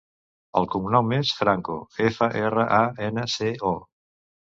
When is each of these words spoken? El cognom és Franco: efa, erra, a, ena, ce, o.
El 0.61 0.65
cognom 0.75 1.13
és 1.19 1.35
Franco: 1.43 1.77
efa, 2.09 2.33
erra, 2.43 2.67
a, 2.83 2.83
ena, 3.11 3.31
ce, 3.39 3.55
o. 3.75 3.79